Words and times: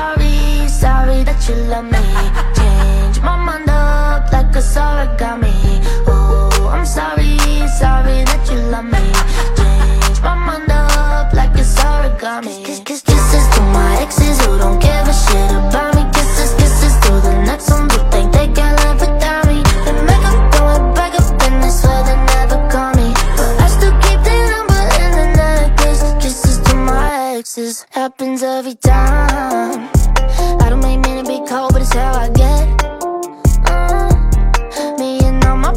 sorry, 0.00 0.68
sorry 0.68 1.18
that 1.28 1.40
you 1.48 1.56
love 1.72 1.88
me. 1.94 2.04
Change 2.58 3.18
my 3.26 3.36
mind 3.46 3.68
up 3.68 4.32
like 4.32 4.56
a 4.60 4.62
origami. 4.86 5.56
Oh, 6.06 6.70
I'm 6.74 6.86
sorry, 6.86 7.36
sorry 7.80 8.18
that 8.30 8.42
you 8.50 8.58
love 8.72 8.88
me. 8.94 9.04
Change 9.58 10.18
my 10.26 10.34
mind 10.46 10.70
up 10.70 11.32
like 11.38 11.54
it's 11.62 11.74
origami. 11.90 13.09
Exes 27.50 27.84
happens 27.90 28.44
every 28.44 28.76
time. 28.76 29.88
I 30.62 30.66
don't 30.68 30.80
make 30.80 31.00
mean 31.00 31.24
to 31.24 31.28
be 31.28 31.44
cold, 31.48 31.72
but 31.72 31.82
it's 31.82 31.92
how 31.92 32.12
I 32.14 32.28
get. 32.28 32.84
Uh, 33.68 34.96
me 34.98 35.18
and 35.24 35.44
all 35.44 35.56
my 35.56 35.72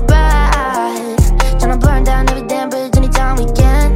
burn 1.77 2.04
down 2.04 2.30
every 2.30 2.48
damn 2.48 2.70
bridge 2.70 2.96
anytime 2.96 3.38
we 3.38 3.46
can. 3.54 3.94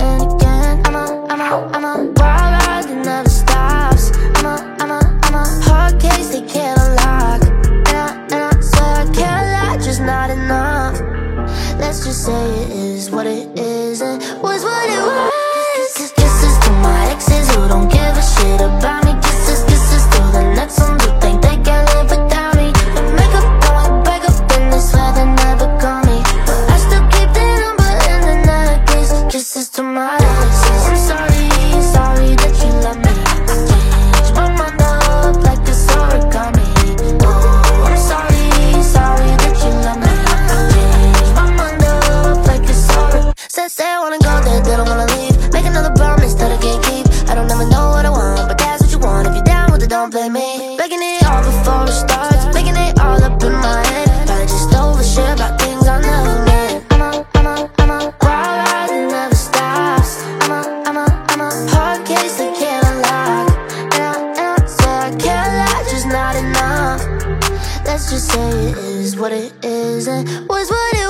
And 0.00 0.22
again, 0.32 0.80
I'm 0.86 0.94
a, 0.94 1.26
I'm 1.28 1.40
a, 1.40 1.76
I'm 1.76 1.84
a 1.84 1.96
wild 2.16 2.52
ride 2.56 2.84
that 2.88 3.04
never 3.04 3.28
stops. 3.28 4.12
I'm 4.36 4.46
a, 4.46 4.76
I'm 4.80 4.90
a, 4.90 5.20
I'm 5.24 5.34
a 5.34 5.44
hard 5.64 6.00
case 6.00 6.30
they 6.30 6.40
can't 6.42 6.80
unlock. 6.80 7.42
And 7.88 7.96
I, 8.06 8.26
and 8.32 8.42
I 8.48 8.60
swear 8.60 8.94
I 9.04 9.12
can't 9.12 9.46
lie, 9.54 9.84
just 9.84 10.00
not 10.00 10.30
enough. 10.30 10.98
Let's 11.78 12.06
just 12.06 12.24
say 12.24 12.62
it 12.62 12.70
is 12.70 13.10
what 13.10 13.26
it 13.26 13.58
is 13.58 14.00
and 14.00 14.22
don't 50.10 50.32
blame 50.32 50.32
me. 50.32 50.76
Making 50.76 51.00
it 51.02 51.24
all 51.24 51.42
before 51.42 51.84
it 51.84 51.92
starts, 51.92 52.54
making 52.54 52.76
it 52.76 52.98
all 53.00 53.22
up 53.22 53.42
in 53.42 53.52
my 53.52 53.84
head. 53.86 54.26
Probably 54.26 54.46
just 54.46 54.70
overshare 54.70 55.34
about 55.34 55.60
things 55.60 55.86
I 55.86 56.00
never 56.00 56.44
meant. 56.44 56.92
I'm 56.92 57.00
a, 57.00 57.26
I'm 57.34 57.46
a, 57.46 57.70
I'm 57.78 57.90
a 57.90 58.14
wild 58.22 58.56
ride 58.60 58.88
that 58.90 59.10
never 59.10 59.34
stops. 59.34 60.22
I'm 60.42 60.50
a, 60.50 60.60
I'm 60.86 60.96
a, 60.96 61.06
I'm 61.30 61.40
a 61.40 61.50
hard 61.70 62.06
case 62.06 62.38
that 62.38 62.54
can't 62.56 62.86
unlock. 62.90 63.50
And 63.94 64.02
I, 64.02 64.18
and 64.38 64.62
I 64.62 64.66
swear 64.66 65.00
I 65.00 65.16
can't 65.16 65.52
lie, 65.60 65.84
just 65.90 66.06
not 66.06 66.34
enough. 66.36 67.00
Let's 67.84 68.10
just 68.10 68.30
say 68.32 68.50
it 68.70 68.78
is 68.78 69.16
what 69.16 69.32
it 69.32 69.52
is 69.64 70.08
and 70.08 70.26
was 70.48 70.70
what 70.70 70.94
it 70.94 71.09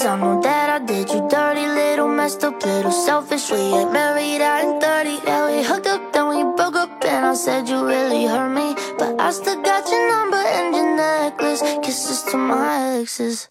I 0.00 0.16
know 0.18 0.40
that 0.40 0.70
I 0.70 0.78
did 0.84 1.10
you 1.10 1.28
dirty, 1.28 1.66
little 1.66 2.08
messed 2.08 2.42
up, 2.44 2.64
little 2.64 2.90
selfish. 2.90 3.50
We 3.50 3.58
ain't 3.58 3.92
married, 3.92 4.40
ain't 4.40 4.82
30. 4.82 5.20
Yeah, 5.26 5.46
we 5.48 5.62
hooked 5.62 5.86
up, 5.86 6.12
then 6.14 6.28
we 6.28 6.42
broke 6.56 6.76
up, 6.76 7.04
and 7.04 7.26
I 7.26 7.34
said 7.34 7.68
you 7.68 7.86
really 7.86 8.24
hurt 8.24 8.48
me. 8.48 8.74
But 8.98 9.20
I 9.20 9.30
still 9.30 9.60
got 9.60 9.86
your 9.90 10.08
number 10.08 10.38
and 10.38 10.74
your 10.74 10.96
necklace. 10.96 11.60
Kisses 11.84 12.22
to 12.30 12.38
my 12.38 13.00
exes. 13.00 13.50